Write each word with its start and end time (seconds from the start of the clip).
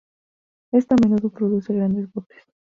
Esto 0.71 0.95
a 0.95 0.97
menudo 1.03 1.29
produce 1.29 1.75
grandes 1.75 2.11
botes. 2.11 2.41